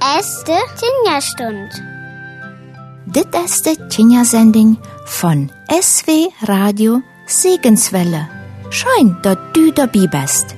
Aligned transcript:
De 0.00 0.58
Tjenja-Stund. 0.76 1.82
Dit 3.06 3.28
ist 3.44 3.64
die 3.64 3.76
Tjenja-Sending 3.88 4.76
von 5.04 5.50
SW 5.70 6.28
Radio 6.42 7.00
Segenswelle. 7.26 8.28
Schön, 8.70 9.16
dass 9.22 9.38
du 9.52 9.70
dabei 9.70 10.06
bist. 10.06 10.56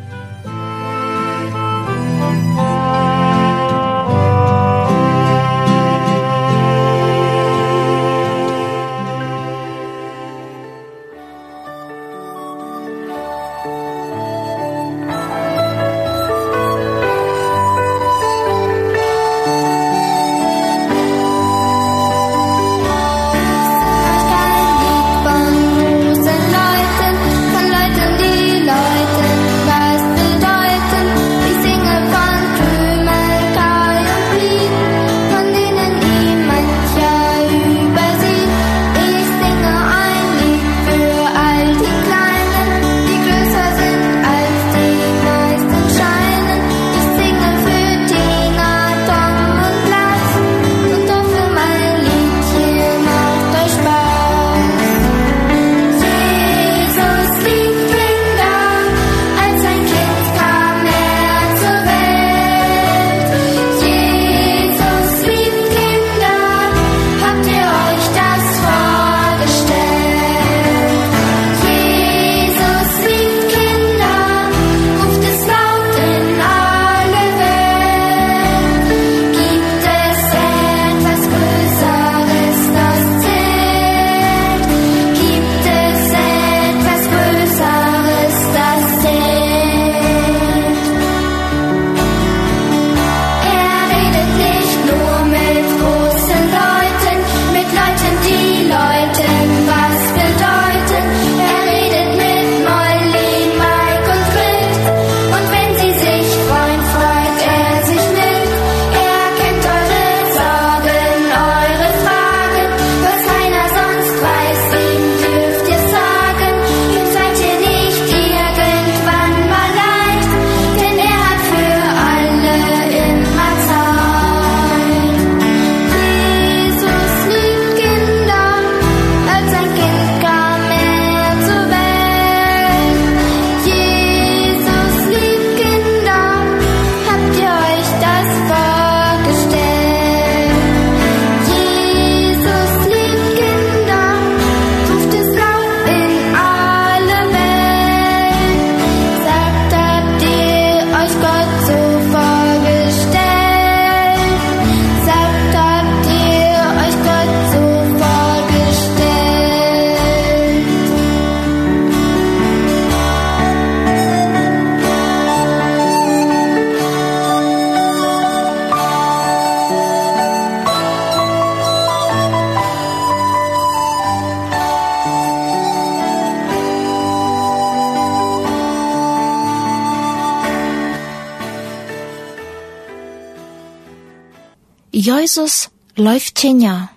Jesus 185.26 185.70
läuft 185.96 186.36
Kenia. 186.36 186.88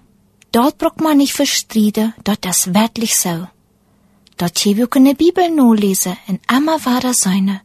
Dort 0.52 0.78
braucht 0.78 1.02
man 1.02 1.18
nicht 1.18 1.34
verstrieden, 1.34 2.14
dort 2.24 2.46
das 2.46 2.76
wirklich 2.76 3.18
so. 3.18 3.48
Dort 4.38 4.64
wir 4.64 4.86
können 4.86 5.16
Bibel 5.16 5.50
nur 5.50 5.76
lesen, 5.76 6.16
in 6.28 6.40
immer 6.56 6.78
wahrer 6.86 7.16
seine, 7.16 7.62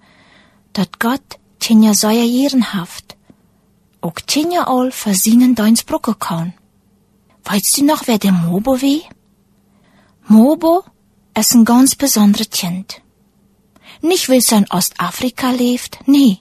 dort 0.73 0.99
Gott 1.01 1.39
Kenia 1.61 1.93
sei 1.93 2.17
ehrenhaft. 2.17 3.15
Auch 4.01 4.15
Kenia 4.27 4.63
all 4.67 4.91
versinnen 4.91 5.55
deins 5.55 5.83
Brücke 5.83 6.15
kann. 6.15 6.55
Weißt 7.45 7.77
du 7.77 7.85
noch, 7.85 8.07
wer 8.07 8.17
der 8.17 8.33
Mobo 8.33 8.81
wie? 8.81 9.03
Mobo 10.29 10.83
ist 11.39 11.53
ein 11.53 11.67
ganz 11.67 11.95
besonderes 11.95 12.49
Kind. 12.49 13.03
Nicht 14.01 14.31
weil 14.31 14.41
er 14.51 14.59
in 14.61 14.71
Ostafrika 14.71 15.51
lebt, 15.51 15.99
nee, 16.07 16.39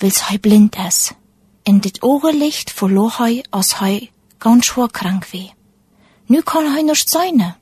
weil's 0.00 0.28
heu 0.28 0.38
blind 0.38 0.74
ist 0.88 1.14
in 1.68 1.80
dit 1.80 2.02
Ogenlicht 2.02 2.70
verlor 2.70 3.14
hij 3.18 3.44
als 3.50 3.78
hij 3.78 4.10
ganz 4.38 4.66
schwer 4.66 4.90
krank 4.90 5.26
wie. 5.32 5.52
Nu 6.26 6.40
kann 6.42 6.72
hij 6.72 6.82
nicht 6.82 7.10
sein. 7.10 7.56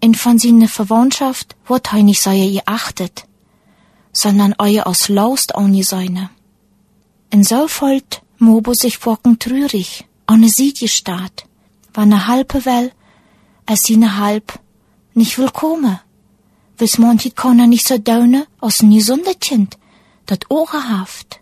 In 0.00 0.14
von 0.14 0.38
seiner 0.38 0.68
Verwandtschaft 0.68 1.54
wird 1.64 1.92
hij 1.92 2.02
nicht 2.02 2.22
sei 2.22 2.50
geachtet, 2.50 3.24
sondern 4.12 4.54
euer 4.58 4.86
als 4.86 5.08
Laust 5.08 5.52
sein. 5.80 6.28
In 7.28 7.44
so 7.44 7.68
folgt 7.68 8.22
Mobo 8.38 8.74
sich 8.74 8.98
wocken 9.06 9.38
trürig, 9.38 10.04
ohne 10.26 10.48
Sieg 10.48 10.80
gestaat, 10.80 11.44
wann 11.94 12.08
ne 12.08 12.26
halbe 12.26 12.64
well, 12.64 12.90
es 13.64 13.82
sine 13.82 14.18
halb 14.18 14.58
nicht 15.14 15.38
willkommen. 15.38 16.00
Wis 16.78 16.98
manchit 16.98 17.36
kann 17.36 17.60
er 17.60 17.68
nicht 17.68 17.86
so 17.86 17.96
daune 17.96 18.46
als 18.60 18.82
ein 18.82 18.90
gesundes 18.90 19.38
Kind, 19.38 19.78
dat 20.26 20.50
ogehaft. 20.50 21.40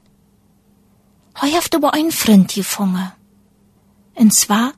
Hij 1.34 1.50
heeft 1.50 1.74
aber 1.74 1.92
einen 1.92 2.12
Freund 2.12 2.52
gefangen. 2.52 3.12
Und 4.14 4.34
zwar 4.34 4.72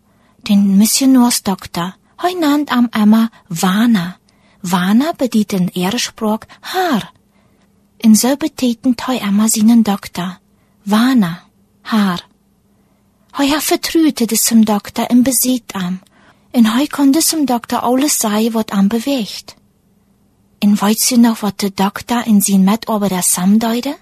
den 0.49 0.77
Missionarsdoktor. 0.77 1.97
Hij 2.17 2.35
nannt 2.35 2.71
am 2.71 2.89
Emma 2.91 3.31
Wana. 3.49 4.19
Wana 4.61 5.13
bedeutet 5.17 5.61
in 5.61 5.69
Ehrsprach 5.69 6.47
Haar. 6.61 7.13
In 7.99 8.17
so 8.17 8.37
betetend 8.37 9.07
hij 9.07 9.21
Emma 9.21 9.49
seinen 9.49 9.83
Doktor. 9.83 10.39
Wana, 10.83 11.43
Haar. 11.83 12.27
Hij 13.33 13.49
hat 13.49 13.63
vertrüte 13.63 14.27
des 14.27 14.45
zum 14.45 14.65
Doktor 14.65 15.11
im 15.11 15.23
Besitz 15.23 15.75
am. 15.75 16.01
Und 16.53 16.73
hij 16.73 16.87
kon 16.87 17.13
des 17.13 17.29
zum 17.29 17.45
Doktor 17.45 17.83
alles 17.83 18.19
sei, 18.19 18.53
wat 18.53 18.71
am 18.71 18.89
bewegt. 18.89 19.57
Und 20.63 20.81
weißt 20.81 21.11
du 21.11 21.17
noch, 21.19 21.43
wat 21.43 21.61
der 21.61 21.71
Doktor 21.71 22.27
in 22.27 22.41
sein 22.41 22.65
Mitarbeiter 22.65 23.23
samdeute? 23.23 23.95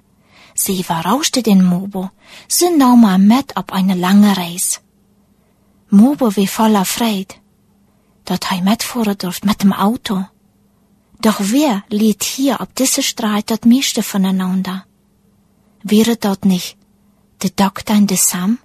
Sie 0.54 0.82
verrauschte 0.82 1.42
den 1.42 1.64
Mobo. 1.64 2.10
Sie 2.48 2.70
nahm 2.70 3.00
mal 3.02 3.18
mit 3.18 3.56
auf 3.56 3.70
eine 3.72 3.94
lange 3.94 4.36
Reise. 4.36 4.78
Mobo 5.90 6.34
wie 6.36 6.46
voller 6.46 6.84
Freude, 6.84 7.34
dat 8.24 8.48
hij 8.50 8.62
mitfahren 8.62 9.18
durft 9.18 9.44
mit 9.44 9.62
dem 9.62 9.72
Auto. 9.72 10.26
Doch 11.20 11.40
wer 11.40 11.84
liet 11.88 12.22
hier 12.22 12.60
auf 12.60 12.68
diese 12.78 13.02
Streit 13.02 13.50
dat 13.50 13.64
meiste 13.64 14.02
voneinander? 14.02 14.86
Wäre 15.82 16.16
dort 16.16 16.44
nicht 16.44 16.76
der 17.42 17.50
Doktor 17.50 17.96
in 17.96 18.06
de 18.06 18.16
Sam, 18.16 18.58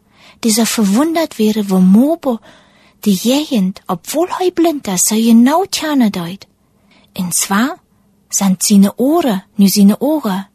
dieser 0.43 0.65
verwundert 0.65 1.37
wäre, 1.37 1.69
wo 1.69 1.79
Mobo 1.79 2.39
die 3.05 3.17
Gegend, 3.17 3.81
obwohl 3.87 4.29
hij 4.39 4.51
blind 4.51 4.87
ist, 4.87 5.07
so 5.07 5.15
genau 5.15 5.65
tjane 5.65 6.11
deut. 6.11 6.47
Und 7.17 7.33
zwar 7.33 7.79
sind 8.29 8.63
seine 8.63 8.93
Ohren, 8.97 9.43
nu 9.57 9.67
seine 9.67 9.97
Ohren. 9.99 10.45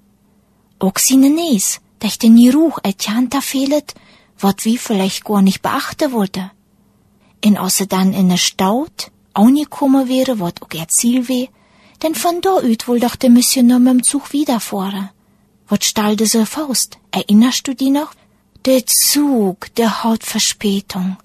Auch 0.79 0.99
seine 0.99 1.31
Nies, 1.31 1.81
dass 2.00 2.19
den 2.19 2.37
Geruch 2.37 2.79
etjanta 2.82 3.41
fehlet, 3.41 3.94
wat 4.38 4.65
wie 4.65 4.79
vielleicht 4.79 5.25
gar 5.25 5.43
nicht 5.43 5.62
beachten 5.62 6.12
wollte. 6.12 6.50
Und 7.44 7.56
als 7.59 7.81
er 7.81 7.87
dann 7.87 8.12
in 8.12 8.29
der 8.29 8.37
Stadt 8.37 9.11
angekommen 9.32 10.09
wäre, 10.09 10.41
wat 10.41 10.62
auch 10.62 10.73
ihr 10.73 10.88
Ziel 10.88 11.29
wär, 11.29 11.49
denn 12.03 12.15
von 12.15 12.41
da 12.41 12.56
ut 12.56 12.88
wohl 12.88 13.00
doch 13.00 13.17
der 13.17 13.31
Missionar 13.31 13.79
mit 13.79 13.93
dem 13.93 14.03
Zug 14.03 14.32
wiederfahren. 14.32 15.11
Wat 15.69 15.85
stallte 15.85 16.26
so 16.26 16.44
Faust? 16.44 16.99
Erinnerst 17.11 17.67
du 17.67 17.75
die 17.75 17.91
noch? 17.91 18.12
Der 18.65 18.85
Zug, 18.87 19.75
der 19.77 20.05
hat 20.05 20.25
Verspätung. 20.25 21.17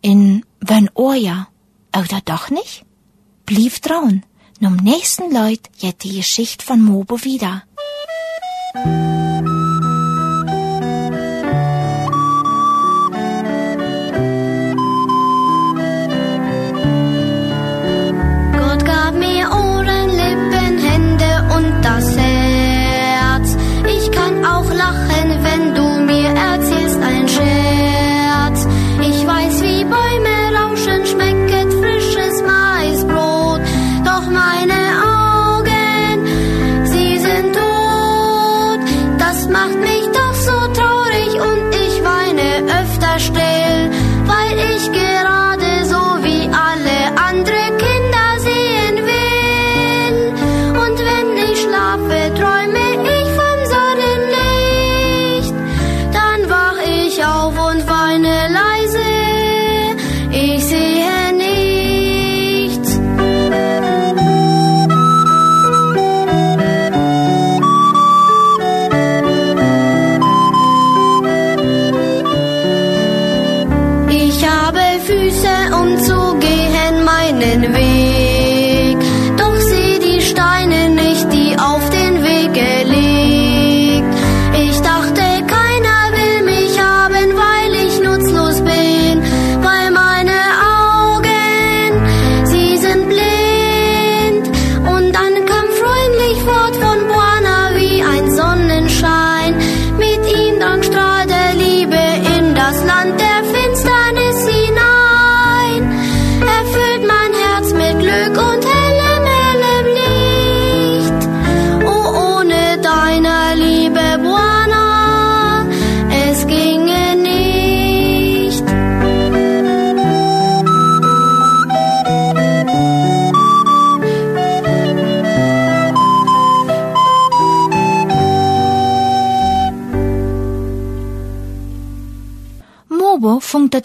In 0.00 0.44
wenn 0.60 0.90
Oja, 0.94 1.48
oder 1.96 2.20
doch 2.24 2.50
nicht? 2.50 2.84
Blieb 3.46 3.80
trauen. 3.80 4.24
Num 4.60 4.76
nächsten 4.76 5.32
Leut 5.32 5.60
jet 5.78 6.02
die 6.02 6.16
Geschichte 6.16 6.64
von 6.64 6.82
Mobo 6.82 7.22
wieder. 7.24 7.62
Gott 8.74 8.98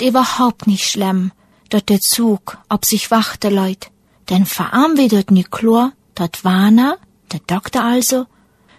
überhaupt 0.08 0.68
nicht 0.68 0.90
schlimm, 0.90 1.32
dort 1.70 1.90
der 1.90 2.02
Zug 2.02 2.58
ob 2.70 2.86
sich 2.86 3.12
wachte 3.12 3.50
leut. 3.50 3.90
Denn 4.30 4.46
verarm 4.46 4.98
wie 4.98 5.08
dort 5.08 5.32
nie 5.32 5.44
Chlor, 5.44 5.92
dort 6.16 6.46
Wana, 6.46 6.98
der 7.32 7.42
Doktor 7.48 7.84
also, 7.84 8.26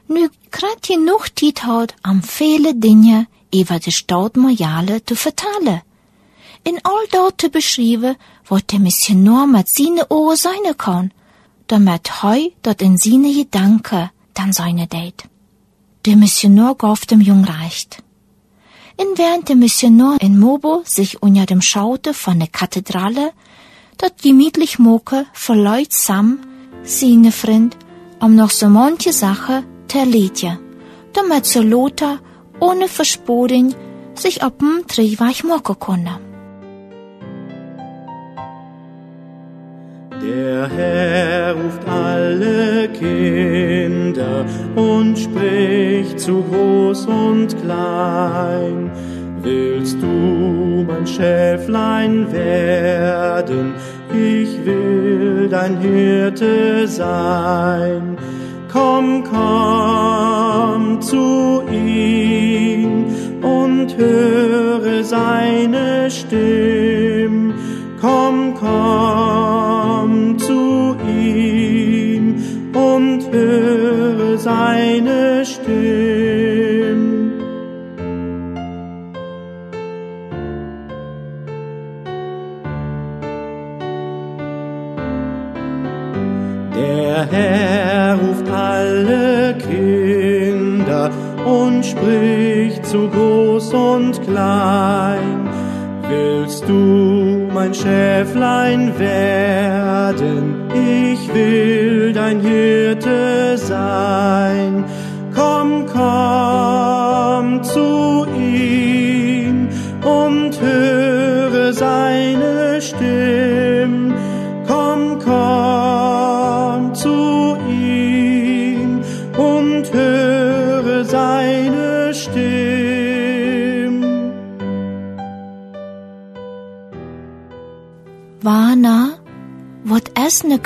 nu 0.08 0.28
grad 0.50 0.82
genug 0.82 1.34
Tiet 1.34 1.64
hat, 1.64 1.94
am 2.02 2.22
viele 2.22 2.74
Dinge 2.74 3.26
über 3.52 3.78
die 3.78 3.92
Staudmojale 3.92 5.04
zu 5.04 5.16
vertalen. 5.16 5.82
In 6.62 6.78
all 6.82 7.06
dort 7.10 7.52
beschrieben, 7.52 8.16
wat 8.48 8.72
der 8.72 8.80
Missionar 8.80 9.46
mit 9.46 9.68
seine 9.68 10.08
Ohren 10.08 10.36
seine 10.36 10.74
kann, 10.74 11.12
damit 11.66 12.22
heu 12.22 12.50
dort 12.62 12.82
in 12.82 12.96
seine 12.96 13.32
Gedanken 13.32 14.10
dann 14.34 14.52
seine 14.52 14.86
deit. 14.86 15.24
Der 16.06 16.16
Missionar 16.16 16.74
gab 16.74 17.06
dem 17.06 17.20
Jung 17.20 17.44
reicht. 17.44 18.03
In 18.96 19.18
während 19.18 19.48
der 19.48 19.56
Missionar 19.56 20.20
in 20.20 20.38
Mobo 20.38 20.82
sich 20.84 21.20
unter 21.20 21.46
dem 21.46 21.60
Schaute 21.60 22.14
von 22.14 22.38
der 22.38 22.48
Kathedrale 22.48 23.32
dort 23.98 24.22
gemütlich 24.22 24.78
moke 24.78 25.26
verleut 25.32 25.92
sam 25.92 26.38
seine 26.84 27.32
Freund, 27.32 27.76
um 28.20 28.36
noch 28.36 28.50
so 28.50 28.68
manche 28.68 29.12
Sache 29.12 29.64
zu 29.88 29.98
erledigen, 29.98 30.58
damit 31.12 31.44
so 31.44 31.60
Lothar 31.60 32.20
ohne 32.60 32.88
Verspodung 32.88 33.74
sich 34.14 34.42
ab 34.42 34.60
dem 34.60 34.84
Drehweich 34.86 35.42
moke 35.42 35.74
konnte. 35.74 36.23
Der 40.26 40.68
Herr 40.68 41.54
ruft 41.54 41.86
alle 41.86 42.88
Kinder 42.88 44.46
und 44.74 45.18
spricht 45.18 46.18
zu 46.18 46.42
groß 46.42 47.06
und 47.06 47.48
klein. 47.62 48.90
Willst 49.42 50.00
du 50.00 50.86
mein 50.86 51.06
Schäflein 51.06 52.32
werden? 52.32 53.74
Ich 54.12 54.64
will 54.64 55.48
dein 55.50 55.78
Hirte 55.78 56.88
sein. 56.88 58.16
Komm, 58.72 59.24
komm 59.24 61.02
zu 61.02 61.62
ihm 61.70 63.04
und 63.42 63.94
höre 63.98 65.04
seine 65.04 66.10
Stimme. 66.10 67.52
Komm, 68.00 68.54
komm 68.54 69.73
und 72.94 73.30
höre 73.32 74.38
seine 74.38 75.44
Stimme. 75.44 76.94
Der 86.74 87.26
Herr 87.30 88.18
ruft 88.18 88.48
alle 88.50 89.56
Kinder 89.58 91.10
und 91.44 91.84
spricht 91.84 92.84
zu 92.86 93.08
groß 93.08 93.72
und 93.74 94.22
klein. 94.22 95.48
Willst 96.08 96.68
du 96.68 97.48
mein 97.52 97.72
Schäflein 97.72 98.98
werden? 98.98 100.53
Will 101.34 102.12
dein 102.12 102.38
Hirte 102.40 103.58
sein. 103.58 104.84
Komm, 105.34 105.84
komm 105.92 106.73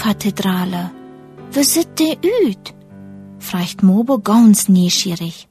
Kathedrale? 0.09 0.91
Wie 1.53 1.65
sieht 1.65 1.99
die 1.99 2.17
uit? 2.17 2.73
fragt 3.39 3.83
Mobo 3.83 4.19
ganz 4.19 4.67
neugierig. 4.67 5.49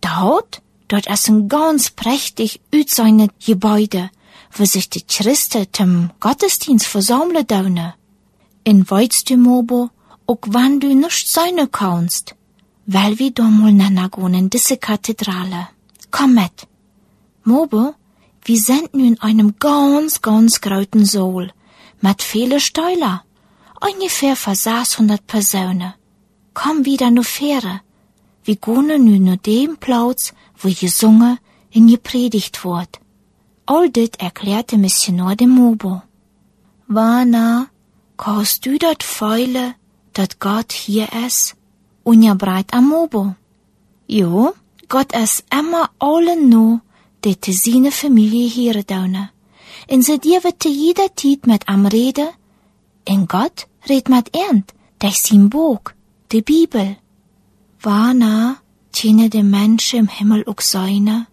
Dort, 0.00 0.60
dort 0.88 1.06
ist 1.06 1.28
ein 1.28 1.48
ganz 1.48 1.90
prächtig 1.90 2.60
utseine 2.74 3.28
Gebäude, 3.46 4.10
wo 4.50 4.64
sich 4.64 4.90
die 4.90 5.02
Christen 5.02 5.68
zum 5.70 6.10
Gottesdienst 6.18 6.84
versammeln 6.84 7.46
daune. 7.46 7.94
In 8.64 8.90
weißt 8.90 9.30
du, 9.30 9.36
Mobo, 9.36 9.90
auch 10.26 10.44
wann 10.48 10.80
du 10.80 10.92
nicht 10.92 11.28
sein 11.30 11.70
kannst, 11.70 12.34
weil 12.86 13.20
wir 13.20 13.30
da 13.30 13.44
mal 13.44 13.72
nanagon 13.72 14.34
in 14.34 14.50
diese 14.50 14.78
Kathedrale. 14.78 15.68
Komm 16.10 16.34
mit. 16.34 16.66
Mobo, 17.44 17.94
wir 18.44 18.60
sind 18.60 18.94
nun 18.94 19.06
in 19.12 19.20
einem 19.20 19.54
ganz, 19.60 20.20
ganz 20.20 20.60
großen 20.60 21.04
Saal, 21.04 21.52
mit 22.00 22.20
vielen 22.20 22.58
Steiler, 22.58 23.22
ungefähr 23.80 24.36
für 24.36 24.54
600 24.54 25.26
Personen. 25.26 25.94
Komm 26.54 26.84
wieder 26.84 27.10
nur 27.10 27.24
fähre. 27.24 27.80
Wir 28.44 28.56
gehen 28.56 28.86
nun 29.04 29.24
nur 29.24 29.36
dem 29.36 29.76
Platz, 29.76 30.32
wo 30.58 30.68
gesungen 30.68 31.38
und 31.74 31.88
gepredigt 31.88 32.64
wird. 32.64 33.00
All 33.66 33.88
dit 33.88 34.20
erklärte 34.20 34.76
Missionar 34.78 35.36
dem 35.36 35.50
Mobo. 35.50 36.02
Wana, 36.88 37.68
kannst 38.16 38.66
du 38.66 38.78
dat 38.78 39.02
feile, 39.02 39.74
dat 40.12 40.40
Gott 40.40 40.72
hier 40.72 41.08
is? 41.26 41.54
Und 42.02 42.22
ja 42.22 42.34
breit 42.34 42.72
am 42.72 42.88
Mobo. 42.88 43.34
Jo, 44.08 44.52
Gott 44.88 45.12
is 45.12 45.44
immer 45.50 45.90
allen 46.00 46.48
no, 46.48 46.80
de 47.24 47.36
te 47.36 47.52
seine 47.52 47.92
Familie 47.92 48.48
hier 48.48 48.82
daune. 48.82 49.30
En 49.86 50.02
ze 50.02 50.18
die 50.18 50.38
te 50.58 50.68
jeder 50.68 51.14
Tiet 51.14 51.46
mit 51.46 51.68
am 51.68 51.86
Rede, 51.86 52.32
en 53.04 53.26
Gott 53.26 53.66
red 53.88 54.08
mit 54.08 54.34
ernt, 54.34 54.74
durch 54.98 55.20
sein 55.22 55.48
Buch, 55.48 55.80
die 56.32 56.42
Bibel. 56.42 56.96
Wana, 57.82 58.56
tjene 58.92 59.28
de 59.28 59.42
Menschen 59.42 60.00
im 60.00 60.08
Himmel 60.08 60.44
auch 60.46 60.60
seine? 60.60 61.26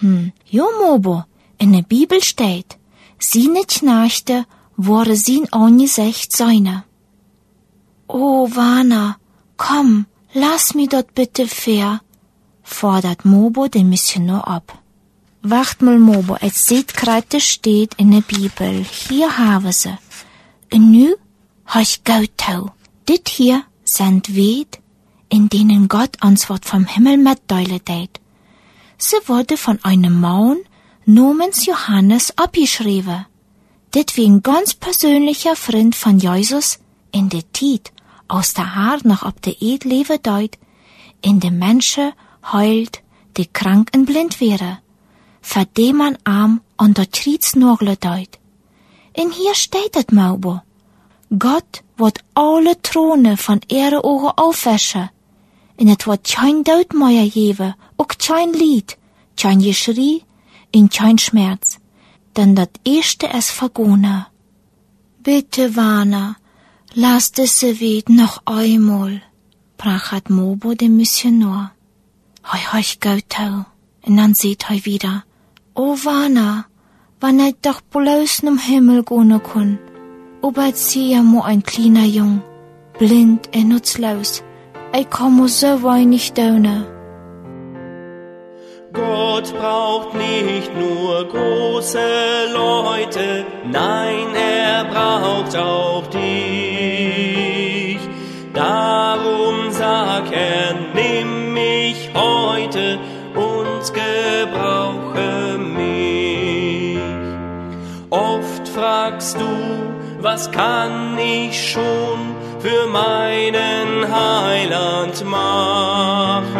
Hm, 0.00 0.32
jo 0.50 0.66
Mobo, 0.80 1.24
in 1.58 1.72
der 1.72 1.82
Bibel 1.82 2.22
steht, 2.22 2.78
seine 3.18 3.64
Knechte 3.64 4.46
waren 4.76 5.16
sein 5.16 5.52
Angesicht 5.52 6.36
seine. 6.36 6.84
Oh, 8.06 8.48
Wana, 8.54 9.16
komm, 9.56 10.06
lass 10.32 10.74
mi 10.74 10.86
dort 10.86 11.14
bitte 11.14 11.46
fair, 11.46 12.00
fordert 12.62 13.24
Mobo 13.24 13.68
den 13.68 13.88
Missionar 13.88 14.46
ab. 14.46 14.78
Wacht 15.42 15.82
mal, 15.82 15.98
Mobo, 15.98 16.36
es 16.40 16.66
seht 16.66 16.94
gerade 16.94 17.40
steht 17.40 17.94
in 17.94 18.10
der 18.12 18.22
Bibel, 18.22 18.84
hier 18.84 19.36
haben 19.36 19.72
sie. 19.72 19.98
Und 20.74 20.90
nu 20.90 21.14
ich 21.80 22.02
Gautau. 22.02 22.72
Dit 23.08 23.28
hier 23.28 23.62
sind 23.84 24.34
Wed, 24.34 24.80
in 25.28 25.48
denen 25.48 25.86
Gott 25.86 26.14
uns 26.24 26.50
Wort 26.50 26.64
vom 26.64 26.84
Himmel 26.84 27.16
mitteilen 27.16 27.84
tät. 27.84 28.20
Sie 28.98 29.16
wurde 29.26 29.56
von 29.56 29.78
einem 29.84 30.18
Mann 30.20 30.58
namens 31.04 31.64
Johannes 31.66 32.36
abgeschrieben. 32.36 33.26
Dit 33.94 34.16
wie 34.16 34.26
ein 34.26 34.42
ganz 34.42 34.74
persönlicher 34.74 35.54
Freund 35.54 35.94
von 35.94 36.18
Jesus 36.18 36.80
in 37.12 37.28
der 37.28 37.44
Tiet 37.52 37.92
aus 38.26 38.52
der 38.54 38.74
Haar 38.74 38.98
noch 39.04 39.22
ob 39.22 39.40
der 39.42 39.62
Ed 39.62 39.84
leben 39.84 40.20
deut, 40.24 40.58
in 41.22 41.38
de 41.38 41.52
Menschen 41.52 42.12
heult, 42.52 43.00
die 43.36 43.46
krank 43.46 43.92
und 43.94 44.06
blind 44.06 44.40
wäre, 44.40 44.78
für 45.40 45.66
dem 45.66 45.98
man 45.98 46.18
arm 46.24 46.62
und 46.76 46.98
der 46.98 47.08
Trietsnurgle 47.12 47.96
deut. 47.96 48.40
In 49.14 49.30
hier 49.30 49.54
steht 49.54 49.96
et 49.96 50.12
Maubo. 50.12 50.60
Gott 51.38 51.82
wird 51.96 52.18
alle 52.34 52.80
Throne 52.82 53.36
von 53.36 53.60
ihre 53.68 54.02
Augen 54.04 54.32
aufwäschen. 54.36 55.10
Und 55.76 55.88
het 55.88 56.06
wird 56.06 56.24
kein 56.24 56.62
Doodmeier 56.64 57.28
geben, 57.28 57.74
auch 57.96 58.14
kein 58.18 58.52
Lied, 58.52 58.96
kein 59.36 59.60
Geschrei 59.60 60.22
und 60.74 60.92
kein 60.92 61.18
Schmerz. 61.18 61.78
Denn 62.36 62.54
das 62.54 62.68
erste 62.84 63.26
ist 63.26 63.50
vergone. 63.50 64.26
Bitte, 65.22 65.74
Wana, 65.76 66.36
lass 66.94 67.32
diese 67.32 67.80
Wed 67.80 68.08
noch 68.08 68.42
einmal, 68.44 69.22
prachat 69.78 70.28
Mobo 70.30 70.74
dem 70.74 70.96
Missionar. 70.96 71.72
Hoi, 72.52 72.62
hoi, 72.72 72.84
Gautau. 73.00 73.64
Und 74.02 74.16
dann 74.16 74.34
sieht 74.34 74.68
hoi 74.68 74.84
wieder. 74.84 75.24
O 75.74 75.96
Wana, 76.04 76.66
wann 77.24 77.40
er 77.40 77.54
doch 77.62 77.80
bloß 77.80 78.42
num 78.42 78.58
Himmel 78.58 79.02
gehen 79.02 79.42
kun. 79.42 79.78
Oberzieher 80.42 81.22
mo 81.22 81.40
ein 81.40 81.62
kleiner 81.62 82.04
Jung, 82.16 82.42
blind 82.98 83.48
und 83.56 83.68
nutzlos. 83.70 84.30
Ich 84.98 85.08
komme 85.08 85.48
so 85.48 85.82
weinig 85.82 86.34
daune. 86.34 86.76
Gott 88.92 89.46
braucht 89.58 90.10
nicht 90.14 90.70
nur 90.82 91.14
große 91.34 92.08
Leute, 92.60 93.46
nein, 93.80 94.26
er 94.60 94.84
braucht 94.92 95.56
auch 95.56 96.06
dich. 96.08 98.00
Darum 98.52 99.56
sag 99.70 100.24
er, 100.30 100.74
nimm 100.98 101.54
mich 101.54 102.00
heute 102.14 102.98
und 103.34 103.84
gebrauche 104.00 105.23
fragst 108.74 109.40
du, 109.40 109.48
was 110.20 110.50
kann 110.50 111.16
ich 111.18 111.70
schon 111.72 112.34
für 112.60 112.86
meinen 112.88 114.06
Heiland 114.10 115.24
machen? 115.24 116.54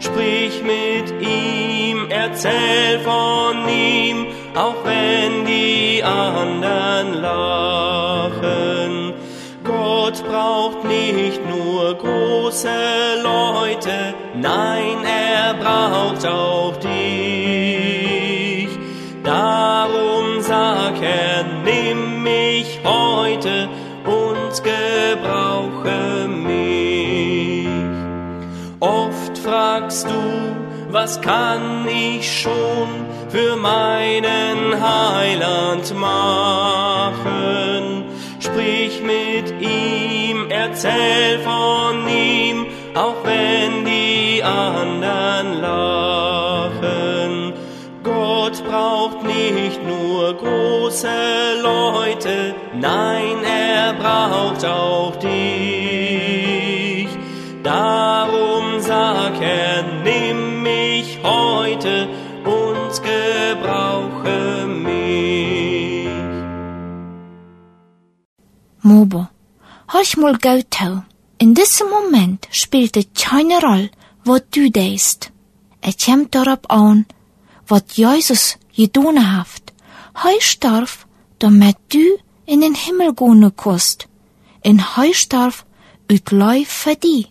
Sprich 0.00 0.62
mit 0.62 1.12
ihm, 1.20 2.08
erzähl 2.08 3.00
von 3.00 3.68
ihm, 3.68 4.26
auch 4.54 4.84
wenn 4.84 5.44
die 5.44 6.02
anderen 6.02 7.20
lachen. 7.20 9.12
Gott 9.64 10.24
braucht 10.28 10.84
nicht 10.84 11.40
nur 11.48 11.94
große 11.94 13.20
Leute, 13.22 14.14
nein, 14.34 15.04
er 15.04 15.54
braucht 15.54 16.26
auch 16.26 16.76
dich. 16.76 17.03
Heute 22.84 23.68
und 24.04 24.62
gebrauche 24.62 26.28
mich. 26.28 27.68
Oft 28.80 29.38
fragst 29.38 30.08
du, 30.08 30.56
was 30.90 31.20
kann 31.20 31.88
ich 31.88 32.40
schon 32.40 32.88
für 33.30 33.56
meinen 33.56 34.80
Heiland 34.80 35.92
machen? 35.98 38.04
Sprich 38.38 39.02
mit 39.02 39.52
ihm, 39.60 40.50
erzähl 40.50 41.40
von 41.40 42.06
ihm, 42.06 42.66
auch 42.94 43.24
wenn 43.24 43.84
die 43.84 44.42
anderen 44.42 45.60
lachen. 45.60 45.93
Nicht 49.74 49.86
nur 49.86 50.34
große 50.34 51.60
Leute, 51.62 52.54
nein, 52.74 53.42
er 53.44 53.94
braucht 53.94 54.64
auch 54.64 55.16
dich. 55.16 57.08
Darum 57.62 58.80
sag 58.80 59.40
er, 59.40 59.82
nimm 60.02 60.62
mich 60.62 61.18
heute 61.22 62.08
und 62.44 63.02
gebrauche 63.02 64.66
mich. 64.66 66.08
Mobo, 68.82 69.28
horch 69.92 70.16
mal 70.16 70.36
Gautau. 70.38 71.02
In 71.38 71.54
diesem 71.54 71.88
Moment 71.88 72.46
spielt 72.50 72.96
es 72.96 73.06
keine 73.18 73.60
Rolle, 73.60 73.90
was 74.24 74.42
du 74.50 74.70
denkst. 74.70 75.30
Es 75.80 75.96
kommt 76.04 76.34
darauf 76.34 76.60
an, 76.68 77.06
was 77.66 77.82
Jesus 77.94 78.58
getan 78.76 79.36
hat. 79.36 79.63
Heu 80.22 80.40
starf, 80.40 81.06
damit 81.38 81.76
du 81.88 82.04
in 82.46 82.60
den 82.60 82.74
Himmel 82.74 83.14
gehen 83.14 83.52
kannst. 83.56 84.08
In 84.62 84.96
heu 84.96 85.12
starf, 85.12 85.66
ut 86.10 86.30
Leuf 86.30 86.68
für 86.68 86.96
die. 86.96 87.26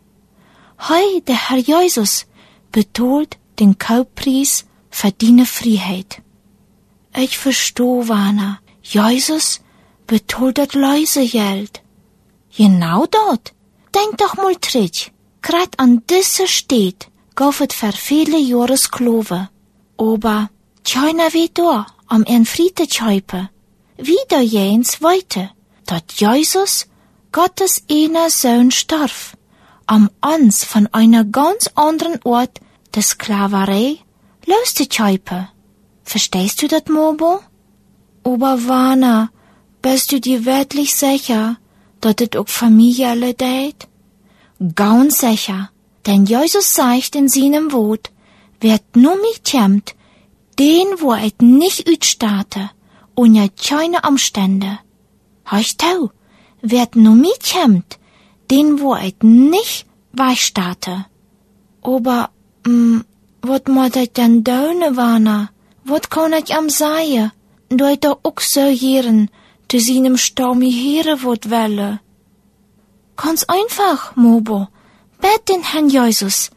Heu, 0.90 1.22
der 1.28 1.50
Herr 1.50 1.58
Jesus, 1.58 2.26
betont 2.72 3.38
den 3.60 3.78
Kaufpreis 3.78 4.66
für 4.90 5.12
deine 5.12 5.46
Freiheit. 5.46 6.22
Ich 7.16 7.38
versteh, 7.38 8.08
Wana, 8.10 8.60
Jesus 8.82 9.62
betont 10.08 10.58
das 10.58 10.74
Läusegeld. 10.74 11.82
Genau 12.56 13.06
dort. 13.06 13.54
Denk 13.96 14.18
doch 14.18 14.36
mal 14.36 14.56
trich. 14.56 15.12
Grad 15.42 15.80
an 15.80 16.04
diese 16.10 16.48
steht, 16.48 17.10
gaufet 17.36 17.74
für 17.74 17.92
viele 17.92 18.40
Jahres 18.40 18.92
Klove. 18.92 19.50
Aber 19.98 20.50
keiner 20.84 21.34
wie 21.34 21.50
da, 21.54 21.86
am 22.08 22.26
ihren 22.26 22.46
Friede 22.46 22.86
schäupe. 22.90 23.50
Wieder 23.98 24.42
jens 24.42 25.02
weiter. 25.02 25.52
dort 25.86 26.12
Jesus, 26.14 26.88
Gottes 27.32 27.84
einer 27.90 28.30
Sohn, 28.30 28.72
starb, 28.72 29.12
um 29.90 30.10
uns 30.22 30.64
von 30.64 30.88
einer 30.88 31.24
ganz 31.24 31.70
anderen 31.76 32.20
Ort 32.24 32.60
der 32.96 33.04
Sklaverei 33.04 33.98
loszuscheipen. 34.46 35.48
Verstehst 36.04 36.62
du 36.62 36.68
das, 36.68 36.88
Mobo? 36.90 37.40
Aber 38.24 38.68
Wana, 38.68 39.30
bist 39.82 40.12
du 40.12 40.20
dir 40.20 40.46
wirklich 40.46 40.96
sicher, 40.96 41.58
dass 42.02 42.16
es 42.20 42.38
auch 42.38 42.48
Familie 42.48 43.34
deit? 43.34 43.88
Ganz 44.76 45.20
sicher, 45.20 45.72
denn 46.06 46.26
Jesus 46.26 46.74
sagt 46.74 47.16
in 47.16 47.28
seinem 47.28 47.72
Wort, 47.72 48.12
wer 48.62 48.80
nur 48.96 49.16
mich 49.18 49.44
kämmt, 49.44 49.96
den 50.60 50.88
wo 51.00 51.14
et 51.14 51.42
nicht 51.42 51.90
utstarte, 51.90 52.70
unter 53.16 53.50
keine 53.50 54.02
Umstände. 54.08 54.80
Heißt 55.50 55.82
du, 55.82 56.10
wer 56.62 56.88
nur 56.96 57.16
mich 57.16 57.40
kämmt, 57.40 58.00
den 58.52 58.80
wo 58.80 58.96
et 58.96 59.24
nicht 59.24 59.86
weichstarte. 60.14 61.06
Aber, 61.82 62.30
mm, 62.66 63.02
wat 63.42 63.68
moet 63.68 63.96
ik 63.96 64.14
denn 64.14 64.44
doen, 64.44 64.96
Wana? 64.96 65.50
Wat 65.86 66.10
kann 66.10 66.34
ich 66.34 66.56
am 66.56 66.70
sagen? 66.70 67.32
Du 67.70 67.98
doch 67.98 68.20
auch 68.24 68.40
so 68.40 68.68
jeren, 68.68 69.30
zu 69.68 69.80
seinem 69.80 70.18
Staumi 70.18 70.72
Heere 70.72 71.24
wird 71.24 71.50
welle. 71.50 72.00
Ganz 73.18 73.44
einfach, 73.44 74.16
Mobo. 74.16 74.68
Bet 75.20 75.50
den 75.50 75.64
Herrn 75.64 75.90
Jesus, 75.90 76.52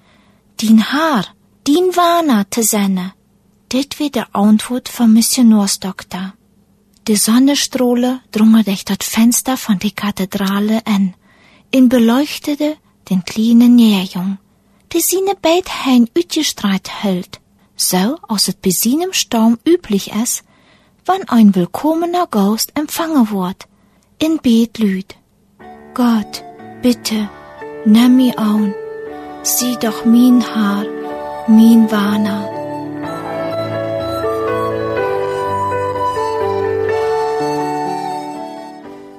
din 0.60 0.92
Haar, 0.92 1.24
din 1.66 1.96
Wana 1.96 2.44
te 2.44 2.62
sende. 2.62 3.15
Dit 3.72 3.98
wird 3.98 4.14
der 4.14 4.28
Antwort 4.32 4.88
vom 4.88 5.12
Missionarsdoktor. 5.12 6.34
Die 7.08 7.16
Sonnenstrahle 7.16 8.20
drungen 8.30 8.64
durch 8.64 8.84
das 8.84 8.98
Fenster 9.02 9.56
von 9.56 9.78
der 9.80 9.90
Kathedrale 9.90 10.82
an, 10.86 11.14
in 11.72 11.88
beleuchtete 11.88 12.76
den 13.10 13.24
kleinen 13.24 13.74
Nährjung, 13.76 14.38
die 14.92 15.00
seine 15.00 15.34
Bett 15.34 15.68
hein 15.84 16.08
utgestreit 16.16 16.88
hält, 17.02 17.40
so 17.76 18.18
als 18.28 18.48
es 18.48 18.54
bei 18.54 18.70
seinem 18.70 19.12
Sturm 19.12 19.58
üblich 19.66 20.12
ist, 20.12 20.44
wann 21.04 21.28
ein 21.28 21.54
willkommener 21.54 22.26
Gast 22.28 22.72
empfangen 22.76 23.30
wird, 23.30 23.66
in 24.18 24.38
Bet 24.38 24.78
lüd. 24.78 25.16
Gott, 25.94 26.44
bitte, 26.82 27.28
nimm 27.84 28.16
mich 28.16 28.38
an, 28.38 28.74
sieh 29.42 29.76
doch 29.76 30.04
mein 30.04 30.42
Haar, 30.54 30.84
mein 31.48 31.90
Wana. 31.90 32.55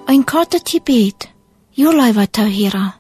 Ein 0.10 0.26
korter 0.26 0.64
Tibet, 0.64 1.28
Julai 1.74 2.14
Tauhira. 2.28 2.94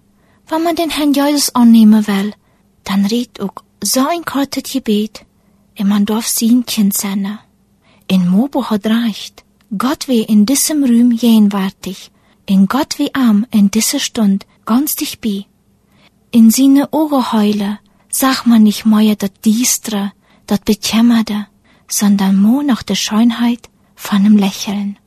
Wenn 0.50 0.64
man 0.64 0.76
den 0.76 0.90
Herrn 0.90 1.14
Jesus 1.14 1.56
annehmen 1.56 2.06
will, 2.06 2.34
dann 2.84 3.06
redet 3.06 3.40
auch 3.40 3.64
so 3.82 4.06
ein 4.06 4.26
korter 4.26 4.62
Tibet, 4.62 5.26
und 5.80 5.88
man 5.88 6.06
darf 6.06 6.28
Kind 6.66 6.98
sein. 6.98 7.40
In 8.10 8.28
Mobo 8.28 8.70
hat 8.70 8.86
reicht. 8.88 9.46
Gott 9.78 10.10
wie 10.10 10.24
in 10.24 10.46
diesem 10.46 10.84
Rühm 10.84 11.12
jenwärtig, 11.12 12.12
in 12.46 12.68
Gott 12.68 13.00
wie 13.00 13.16
am 13.16 13.48
in 13.52 13.72
dieser 13.72 14.00
Stund 14.00 14.46
ganz 14.66 14.98
dich 14.98 15.22
bei. 15.22 15.46
In 16.32 16.52
seine 16.52 16.92
Augen 16.92 17.32
heule, 17.32 17.80
sag 18.10 18.46
man 18.46 18.64
nicht 18.64 18.86
mehr 18.86 19.16
dat 19.16 19.46
Diestre, 19.46 20.12
dat 20.46 20.66
Bekämmerde, 20.66 21.48
sondern 21.88 22.36
mo 22.42 22.64
nach 22.64 22.84
der 22.84 22.96
Schönheit 22.96 23.70
von 23.96 24.24
nem 24.24 24.36
Lächeln. 24.36 24.98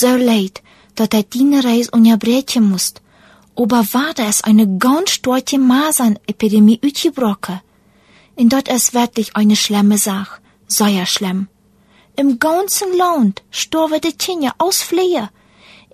So 0.00 0.16
leid, 0.16 0.62
dat 0.94 1.14
er 1.14 1.22
die 1.22 1.58
Reis 1.66 1.88
unterbrechen 1.88 2.68
musst. 2.70 3.00
Aber 3.56 3.84
war 3.92 4.18
es 4.18 4.42
eine 4.42 4.66
ganz 4.78 5.10
starke 5.10 5.58
Masernepidemie 5.58 6.80
utgebrochen. 6.84 7.60
Und 8.36 8.52
dort 8.52 8.68
ist 8.68 8.94
wirklich 8.94 9.36
eine 9.36 9.56
schlimme 9.56 9.98
Sache, 9.98 10.40
sehr 10.66 11.06
schlimm. 11.06 11.48
Im 12.16 12.38
ganzen 12.38 12.96
Land 12.96 13.42
starben 13.50 14.00
die 14.00 14.12
Kinder 14.12 14.54
aus 14.58 14.82
Flehe. 14.82 15.30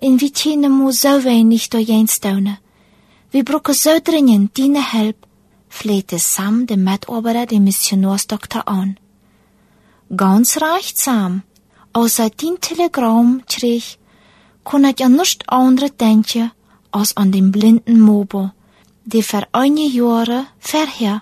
Und 0.01 0.21
wir 0.21 0.31
können 0.31 0.71
mo 0.71 0.91
so 0.91 1.23
wenig 1.23 1.69
da 1.69 1.77
jenstaunen. 1.77 2.57
Wir 3.31 3.43
brauchen 3.43 3.73
so 3.73 3.91
dringend 4.03 4.57
deine 4.57 4.91
Hilfe, 4.91 5.19
flehte 5.67 6.19
Sam 6.19 6.65
den 6.67 6.83
Mitarbeiter 6.83 7.45
den 7.45 7.63
Missionarsdoktor 7.63 8.67
an. 8.67 8.97
Ganz 10.15 10.57
rechtsam, 10.61 11.43
außer 11.97 12.29
den 12.29 12.55
Telegramm 12.61 13.41
krieg, 13.47 13.97
kon 14.63 14.85
ik 14.85 14.99
ja 14.99 15.09
nichts 15.09 15.47
anderes 15.47 15.97
denken 15.97 16.51
als 16.91 17.15
an 17.17 17.31
den 17.31 17.51
blinden 17.51 17.99
Mobo, 17.99 18.51
der 19.03 19.23
für 19.23 19.47
einige 19.51 19.97
Jahre 20.01 20.45
vorher 20.59 21.21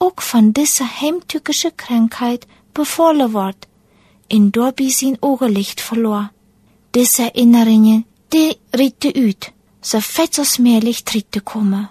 auch 0.00 0.20
von 0.20 0.52
dieser 0.52 0.88
heimtückischen 1.00 1.76
Krankheit 1.76 2.46
befohlen 2.74 3.32
wird, 3.34 3.68
in 4.28 4.50
dabei 4.50 4.88
sein 4.88 5.16
Augenlicht 5.20 5.80
verlor. 5.80 6.30
Diese 6.94 7.22
Erinnerungen, 7.22 8.04
die 8.32 8.56
ritte 8.76 9.12
ut, 9.26 9.52
so 9.80 10.00
fett 10.00 10.38
als 10.38 10.58
möglich 10.58 11.04
tritte 11.04 11.40
kommen. 11.40 11.88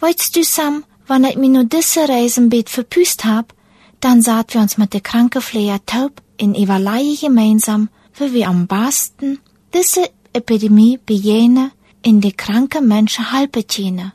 Weißt 0.00 0.36
du, 0.36 0.42
Sam, 0.44 0.84
wann 1.06 1.24
ich 1.24 1.36
mir 1.36 1.48
nur 1.48 1.64
diese 1.64 2.06
Reisenbeet 2.06 2.68
verpüst 2.68 3.24
hab, 3.24 3.54
dann 4.00 4.20
saht 4.20 4.52
wir 4.52 4.60
uns 4.60 4.76
mit 4.76 4.92
der 4.92 5.00
Krankenpfleger 5.00 5.80
taub 5.86 6.20
in 6.42 6.56
Evalai 6.56 7.16
gemeinsam, 7.20 7.88
wie 8.18 8.32
wir 8.34 8.48
am 8.48 8.66
besten 8.66 9.38
diese 9.72 10.10
Epidemie 10.32 10.98
bejene 10.98 11.70
in 12.02 12.20
die 12.20 12.32
kranke 12.32 12.80
Menschen 12.80 13.30
halbe 13.32 13.64
tjene. 13.64 14.12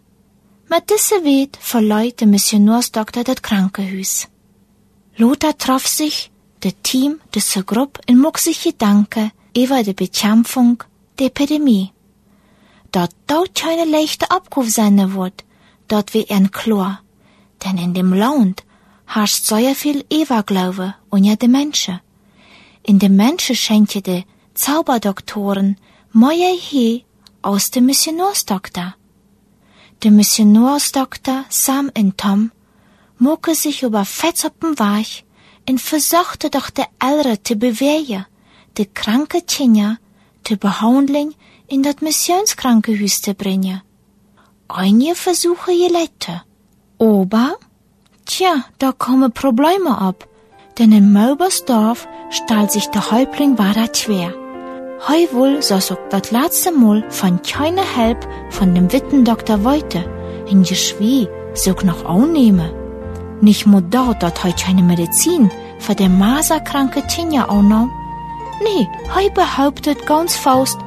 Mit 0.69 0.89
diese 0.89 1.23
Wet 1.23 1.57
verleut 1.61 2.19
der 2.19 2.27
Missionarsdoktor 2.27 3.23
das 3.23 3.41
Krankenhaus. 3.41 4.27
Lothar 5.15 5.57
traf 5.57 5.87
sich, 5.87 6.29
der 6.63 6.73
Team 6.83 7.21
dieser 7.33 7.63
Gruppe 7.63 8.01
in 8.07 8.25
sich 8.35 8.61
Gedanken 8.61 9.31
über 9.55 9.81
die 9.83 9.93
Bekämpfung 9.93 10.83
der 11.17 11.27
Epidemie. 11.27 11.93
Dort 12.91 13.15
dort 13.27 13.55
keine 13.55 13.89
leichte 13.89 14.29
Abruf 14.31 14.69
sein 14.69 15.13
wird, 15.13 15.45
dort 15.87 16.13
wie 16.13 16.29
ein 16.29 16.51
klar. 16.51 17.01
Denn 17.63 17.77
in 17.77 17.93
dem 17.93 18.11
Land 18.11 18.63
herrscht 19.05 19.45
sehr 19.45 19.75
viel 19.75 20.03
Eva-Glaube 20.09 20.95
unter 21.09 21.37
den 21.37 21.51
Menschen. 21.51 22.01
In 22.89 22.99
den 22.99 23.17
Menschen 23.17 23.53
schenke 23.53 24.01
die 24.01 24.25
Zauberdoktoren 24.53 25.75
Moje 26.13 26.53
he 26.55 27.03
aus 27.41 27.69
dem 27.69 27.85
Missionarsdoktor. 27.87 28.95
Der 30.03 30.11
Missionarsdoktor 30.11 31.43
Sam 31.49 31.91
und 31.97 32.17
Tom 32.17 32.51
mucke 33.19 33.55
sich 33.55 33.83
über 33.83 34.05
Fettsuppen 34.05 34.79
weich 34.79 35.25
und 35.67 35.81
versuchte 35.81 36.49
doch 36.49 36.69
der 36.69 36.87
Ältere 36.99 37.43
zu 37.43 37.57
bewegen, 37.57 38.25
die 38.77 38.85
kranke 38.85 39.41
Kinder 39.41 39.97
zur 40.45 40.55
Behandlung 40.55 41.33
in 41.67 41.83
das 41.83 41.99
Missionskrankenhaus 41.99 43.21
zu 43.21 43.33
bringen. 43.33 43.81
Einige 44.69 45.15
Versuche 45.15 45.71
gelitten. 45.71 46.41
Aber, 46.99 47.57
tja, 48.25 48.63
da 48.79 48.93
kommen 48.93 49.33
Probleme 49.33 49.97
ab, 49.97 50.25
denn 50.77 50.91
in 50.91 51.11
Maubersdorf 51.11 52.07
stellt 52.29 52.71
sich 52.71 52.87
der 52.87 53.11
Häuptling 53.11 53.57
weiter 53.57 53.93
schwer. 53.93 54.33
Heu 55.07 55.27
wohl 55.31 55.61
saß 55.61 55.91
auch 55.91 56.09
das 56.09 56.31
letzte 56.31 56.71
Mal 56.71 57.03
von 57.09 57.41
keiner 57.41 57.83
Help 57.83 58.27
von 58.49 58.73
dem 58.73 58.91
Wittendoktor 58.91 59.63
weiter, 59.63 60.03
in 60.49 60.63
Geschwie 60.63 61.27
sog 61.53 61.83
noch 61.83 62.05
annehme. 62.05 62.73
Nicht 63.41 63.67
nur 63.67 63.81
dort, 63.81 64.23
dat 64.23 64.43
heu 64.43 64.51
keine 64.51 64.81
Medizin 64.81 65.51
für 65.79 65.93
den 65.93 66.17
maserkranke 66.17 67.05
Tinja 67.07 67.45
annahm. 67.45 67.91
Nee, 68.63 68.87
heu 69.13 69.29
behauptet 69.29 70.05
ganz 70.07 70.35
faust, 70.35 70.79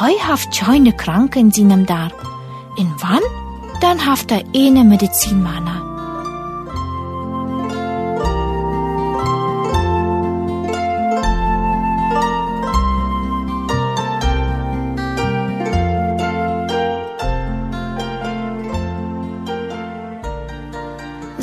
heu 0.00 0.12
haft 0.26 0.56
keine 0.56 0.92
Kranke 0.92 1.40
in 1.40 1.50
seinem 1.50 1.86
Darm. 1.86 2.12
In 2.76 2.92
wann? 3.00 3.22
Dann 3.80 4.06
haft 4.06 4.30
er 4.30 4.44
eine 4.54 4.84
Medizinmanner. 4.84 5.85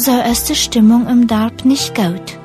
So 0.04 0.20
ist 0.20 0.50
die 0.50 0.56
Stimmung 0.56 1.08
im 1.08 1.28
Darb 1.28 1.64
nicht 1.64 1.96
gut. 1.96 2.38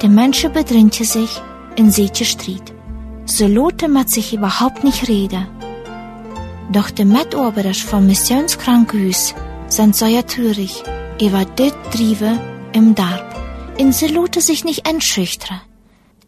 Die 0.00 0.08
Menschen 0.08 0.52
bedrängte 0.52 1.04
sich 1.04 1.42
in 1.74 1.90
sieche 1.90 2.24
Streit. 2.24 2.72
So 3.26 3.48
lote 3.48 3.88
mit 3.88 4.08
sich 4.08 4.32
überhaupt 4.32 4.84
nicht 4.84 5.08
reden. 5.08 5.48
Doch 6.70 6.88
die 6.88 7.04
Mitarbeiter 7.04 7.74
vom 7.74 8.06
Missionskrankenhaus 8.06 9.34
sind 9.66 9.96
sehr 9.96 10.24
traurig 10.24 10.84
über 11.20 11.44
dit 11.44 11.74
Drive 11.92 12.38
im 12.74 12.94
Darb. 12.94 13.28
Und 13.80 13.92
sie 13.92 14.06
lote 14.06 14.40
sich 14.40 14.64
nicht 14.64 14.86
entschüchtern. 14.86 15.62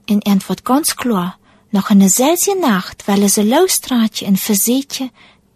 In 0.06 0.20
Antwort 0.26 0.64
ganz 0.64 0.96
klar, 0.96 1.36
noch 1.70 1.90
eine 1.90 2.08
seltsame 2.08 2.60
Nacht, 2.60 3.06
weil 3.06 3.28
sie 3.28 3.42
lostratje 3.42 4.26
in 4.26 4.36
Versietje 4.36 5.10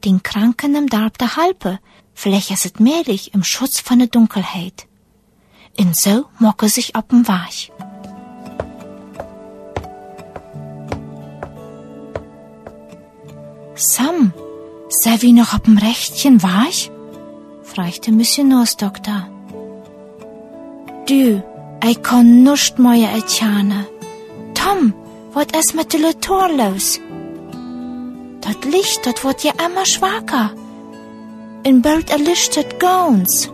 den 0.05 0.23
Kranken 0.23 0.77
im 0.77 0.89
Darb 0.89 1.19
der 1.19 1.35
Halpe, 1.35 1.81
vielleicht 2.15 2.53
ist 2.53 2.65
es 2.65 2.79
mählich 2.79 3.35
im 3.35 3.43
Schutz 3.43 3.81
von 3.81 3.99
der 3.99 4.07
Dunkelheit. 4.07 4.87
En 5.77 5.95
zo 5.95 6.27
mokken 6.39 6.69
sich 6.69 6.93
op 6.93 7.12
een 7.12 7.25
Weich. 7.25 7.69
Sam, 13.75 14.33
sei 14.89 15.17
wie 15.19 15.33
noch 15.33 15.55
op 15.55 15.65
dem 15.65 15.79
Rechtchen 15.79 16.43
Weich? 16.43 16.91
fragte 17.62 18.11
Missionarsdoktor. 18.11 19.29
Du, 21.07 21.43
ich 21.85 22.03
kann 22.03 22.43
nuscht 22.43 22.79
mehr 22.79 23.11
erkennen. 23.11 23.87
Tom, 24.55 24.95
wat 25.33 25.55
es 25.55 25.75
mit 25.75 25.93
de 25.93 26.15
Tor 26.21 26.49
los? 26.49 26.99
Dat 28.41 28.65
Licht, 28.65 29.05
dat 29.05 29.25
wird 29.25 29.43
ja 29.43 29.53
immer 29.67 29.85
schwacher. 29.85 30.51
In 31.65 31.83
bald 31.83 32.11
erlichtet 32.11 32.81
ganz. 32.81 33.51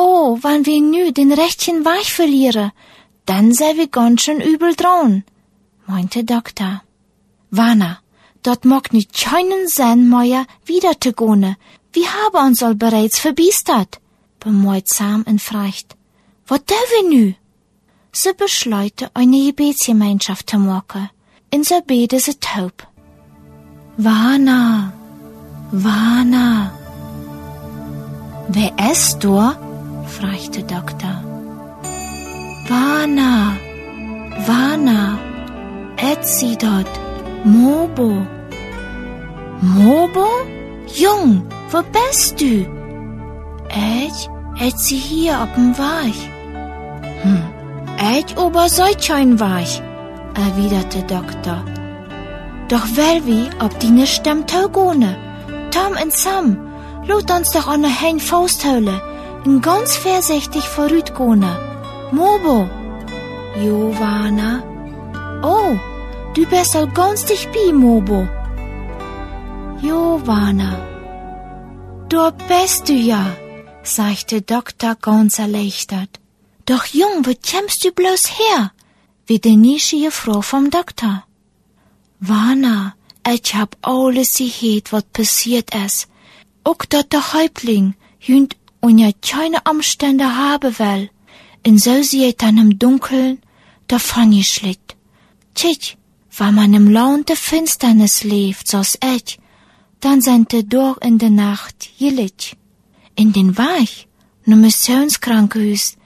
Oh, 0.00 0.38
wann 0.42 0.64
wir 0.64 0.80
nü 0.80 1.10
den 1.12 1.32
rechten 1.32 1.84
Weich 1.84 2.12
verlieren, 2.12 2.70
dann 3.26 3.52
sei 3.52 3.76
wir 3.78 3.88
ganz 3.88 4.22
schön 4.22 4.40
übel 4.40 4.76
dran, 4.76 5.24
meinte 5.88 6.22
Doktor. 6.22 6.82
Wanna, 7.50 7.98
dort 8.44 8.64
mag 8.64 8.92
nicht 8.92 9.12
keinen 9.12 9.66
Sinn 9.66 10.08
mehr 10.08 10.46
wieder 10.64 10.94
zu 11.00 11.12
gehen. 11.12 11.56
Wir 11.92 12.08
haben 12.18 12.46
uns 12.46 12.62
all 12.62 12.76
bereits 12.76 13.18
verbiestert, 13.18 13.98
bemoit 14.38 14.86
Sam 14.88 15.24
und 15.26 15.42
fragt. 15.42 15.96
Was 16.46 16.64
der 16.66 16.84
wir 16.92 17.04
nü? 17.10 17.34
Sie 18.12 18.34
beschleute 18.34 19.10
eine 19.14 19.46
Gebetsgemeinschaft 19.46 20.50
zu 20.50 20.58
machen. 20.58 21.10
In 21.50 21.64
so 21.64 21.80
bete 21.80 22.20
sie 22.20 22.36
taub. 22.38 22.86
Wana, 23.96 24.92
Wana. 25.72 26.72
Wer 28.48 28.72
ist 28.92 29.24
du? 29.24 29.67
Fragte 30.08 30.62
Doktor. 30.62 31.22
Wana, 32.68 33.56
Wana, 34.46 35.18
Etzi 35.96 36.56
dort, 36.56 36.94
Mobo. 37.44 38.26
Mobo? 39.60 40.26
Jung, 40.94 41.42
wo 41.70 41.82
bist 41.92 42.40
du? 42.40 42.66
Ich, 43.70 44.18
Etzi 44.60 44.96
hier 44.96 45.42
auf 45.42 45.52
dem 45.54 45.76
Weich. 45.78 46.30
Hm, 47.22 47.42
ich 48.18 48.36
ober 48.38 48.66
kein 49.06 49.38
Weich, 49.38 49.82
erwiderte 50.34 51.02
Doktor. 51.02 51.64
Doch 52.68 52.86
weil 52.96 53.24
wie, 53.26 53.48
ob 53.60 53.78
die 53.80 54.06
stimmt 54.06 54.50
Taugone. 54.50 55.16
Tom 55.70 55.92
und 56.02 56.12
Sam, 56.12 56.58
lot 57.06 57.30
uns 57.30 57.52
doch 57.52 57.68
an 57.68 57.82
der 57.82 58.00
Hein 58.00 58.20
Fausthöhle 58.20 59.00
en 59.44 59.60
ganz 59.60 59.96
vorsichtig 59.96 60.68
vorütgående. 60.68 61.52
Mobo. 62.12 62.68
Jovana. 63.56 64.62
Oh, 65.42 65.76
du 66.34 66.46
bist 66.46 66.76
all 66.76 66.88
ganz 66.88 67.24
dich 67.24 67.48
bi, 67.48 67.72
Mobo. 67.72 68.26
Jovana. 69.80 70.72
Da 72.08 72.30
bist 72.30 72.88
du 72.88 72.94
ja, 72.94 73.24
sagte 73.82 74.40
Doktor 74.40 74.94
ganz 75.00 75.38
erleichtert. 75.38 76.20
Doch 76.66 76.84
Jung, 76.86 77.24
wo 77.24 77.32
kämst 77.42 77.84
du 77.84 77.92
bloß 77.92 78.38
her? 78.38 78.72
wie 79.28 79.38
die 79.38 79.56
nischige 79.56 80.10
Frau 80.10 80.40
vom 80.40 80.70
Doktor. 80.70 81.24
Wana, 82.18 82.94
ich 83.30 83.54
hab 83.54 83.76
alles 83.82 84.38
gehört, 84.38 84.90
wat 84.92 85.12
passiert 85.12 85.74
ist. 85.74 86.08
Auch 86.64 86.82
der 86.86 87.32
Häuptling 87.34 87.94
jünd 88.18 88.56
und 88.88 88.98
ja 88.98 89.10
keine 89.20 89.58
Umstände 89.70 90.36
haben 90.36 90.78
will. 90.78 91.10
Und 91.66 91.78
so 91.78 92.02
sie 92.02 92.34
dann 92.36 92.56
im 92.56 92.78
Dunkeln 92.78 93.38
davon 93.86 94.30
geschlickt. 94.30 94.96
Tschitsch, 95.54 95.96
wenn 96.36 96.54
man 96.54 96.72
im 96.72 96.88
Laun 96.88 97.24
der 97.26 97.36
Finsternis 97.36 98.24
lebt, 98.24 98.66
so's 98.66 98.98
ich, 99.14 99.38
dann 100.00 100.20
sind 100.22 100.52
die 100.52 100.66
durch 100.66 100.96
in 101.02 101.18
der 101.18 101.30
Nacht 101.30 101.90
jillig. 101.98 102.56
In 103.14 103.32
den 103.32 103.58
Weich, 103.58 104.08
ne 104.46 104.56
Missionskrankenhaus, 104.56 105.96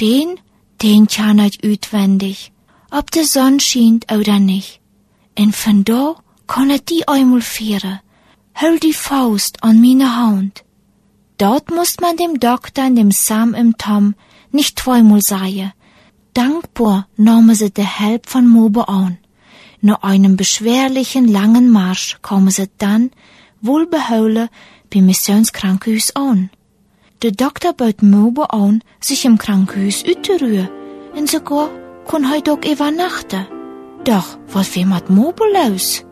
den, 0.00 0.38
den 0.82 1.06
kann 1.06 1.38
ich 1.38 1.64
utwendig, 1.64 2.52
ob 2.90 3.10
die 3.12 3.24
Sonne 3.24 3.60
schient 3.60 4.12
oder 4.12 4.38
nicht. 4.40 4.80
Und 5.38 5.56
von 5.56 5.84
da 5.84 6.16
kann 6.46 6.70
ich 6.70 6.84
die 6.84 7.08
einmal 7.08 7.40
führen. 7.40 8.00
Hol 8.60 8.78
die 8.78 8.92
Faust 8.92 9.62
an 9.62 9.80
meine 9.80 10.16
Hand. 10.16 10.65
Dort 11.38 11.70
muss 11.70 12.00
man 12.00 12.16
dem 12.16 12.40
Doktor 12.40 12.88
dem 12.90 13.10
Sam 13.10 13.54
im 13.54 13.76
Tom 13.76 14.14
nicht 14.52 14.80
zweimal 14.80 15.20
sagen. 15.20 15.72
Dankbar 16.32 17.08
nahmen 17.16 17.54
sie 17.54 17.70
die 17.70 17.82
Help 17.82 18.28
von 18.28 18.48
Mobe 18.48 18.88
an. 18.88 19.18
Nach 19.80 20.02
einem 20.02 20.36
beschwerlichen 20.36 21.28
langen 21.28 21.70
Marsch 21.70 22.18
kommen 22.22 22.50
sie 22.50 22.68
dann 22.78 23.10
wohlbeholen 23.60 24.48
beim 24.92 25.06
Missionskrankenhaus 25.06 26.16
an. 26.16 26.50
Der 27.22 27.32
Doktor 27.32 27.72
bot 27.72 28.02
Mobe 28.02 28.52
an, 28.52 28.82
sich 29.00 29.24
im 29.24 29.38
Krankenhaus 29.38 30.04
uitzuruhen. 30.04 30.68
Und 31.14 31.30
sogar 31.30 31.68
kon 32.06 32.24
hij 32.24 32.42
ook 32.48 32.64
übernachten. 32.64 33.46
Doch, 34.04 34.38
was 34.52 34.74
wir 34.74 34.86
mit 34.86 35.10
Mobe 35.10 35.44
los? 35.52 36.05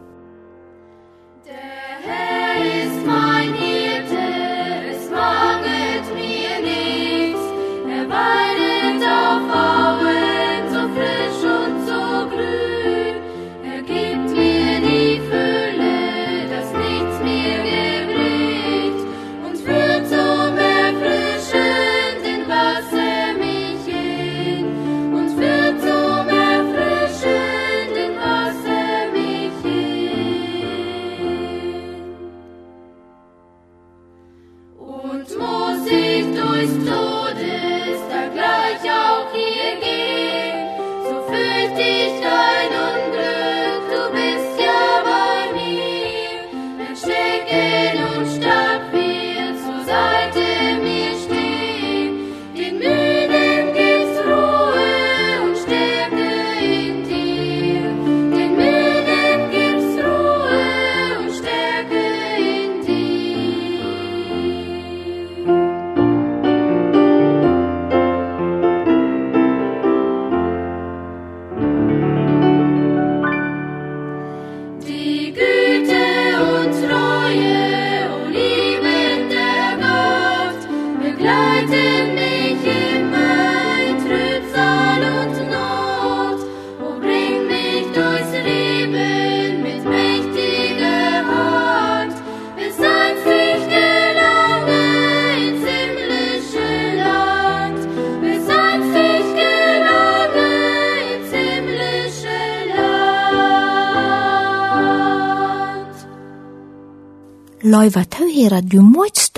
Tauhera, 108.08 108.60
du 108.60 108.82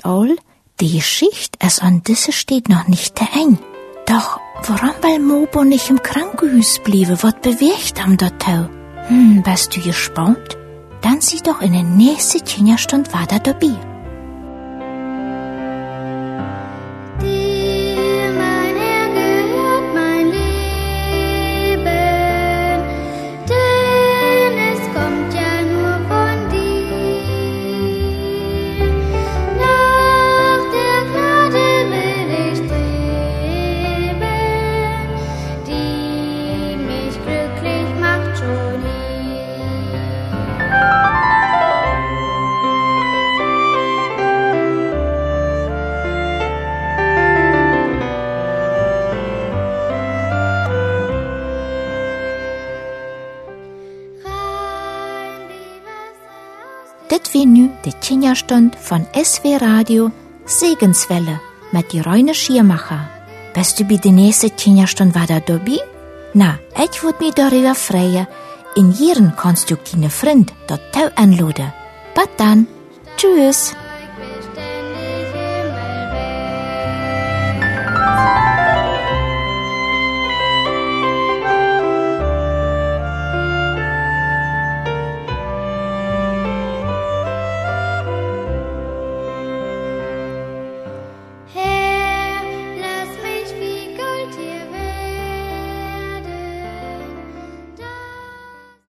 all, 0.05 0.37
die 0.79 0.93
Geschichte 0.97 1.59
es 1.59 1.79
an 1.79 2.03
diese 2.07 2.33
steht 2.33 2.69
noch 2.69 2.87
nicht 2.87 3.19
der 3.19 3.33
eng. 3.33 3.59
Doch 4.05 4.39
warum 4.67 4.93
weil 5.01 5.21
Mobo 5.21 5.65
nicht 5.65 5.89
im 5.89 6.03
Krankenhaus 6.03 6.81
bliebe, 6.85 7.23
wat 7.23 7.41
bewegt 7.41 8.05
am 8.05 8.19
Tau? 8.19 8.69
Hm, 9.09 9.43
bist 9.43 9.75
du 9.75 9.81
gespannt? 9.81 10.59
Dann 11.01 11.23
sieh 11.23 11.41
doch 11.43 11.63
in 11.63 11.73
der 11.73 11.83
nächsten 11.83 12.45
Kinderstunde 12.45 13.11
weiter 13.15 13.39
dabei. 13.39 13.75
Wasser 57.17 57.23
aus 57.23 57.23
Dit 57.23 57.33
wie 57.33 57.47
nu 57.47 57.71
de 57.83 57.93
Kinderstund 58.01 58.77
von 58.77 59.07
SW 59.15 59.57
Radio 59.57 60.11
Segenswelle 60.45 61.41
mit 61.73 61.93
die 61.93 62.01
Reine 62.01 62.35
Schiermacher. 62.35 63.09
Bist 63.55 63.79
du 63.79 63.85
bei 63.85 63.97
der 63.97 64.13
nächsten 64.13 64.55
Kinderstund 64.57 65.15
weiter 65.15 65.41
dabei? 65.41 65.79
Na, 66.35 66.59
ich 66.75 67.03
würd 67.03 67.21
mich 67.21 67.35
darüber 67.35 67.75
freuen. 67.75 68.27
In 68.75 68.95
ihren 68.99 69.35
kannst 69.37 69.71
du 69.71 69.77
deine 69.77 70.11
Freund 70.11 70.53
dort 70.67 71.19
anladen. 71.19 71.73
Bis 72.15 72.29
dann. 72.37 72.67
Tschüss. 73.17 73.75